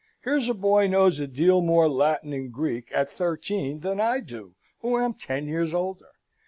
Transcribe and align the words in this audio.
Here's 0.23 0.49
a 0.49 0.55
boy 0.55 0.87
knows 0.87 1.19
a 1.19 1.27
deal 1.27 1.61
more 1.61 1.87
Latin 1.87 2.33
and 2.33 2.51
Greek, 2.51 2.89
at 2.91 3.11
thirteen, 3.11 3.81
than 3.81 3.99
I 4.01 4.19
do, 4.19 4.55
who 4.79 4.97
am 4.97 5.13
ten 5.13 5.45
years 5.45 5.75
older. 5.75 6.09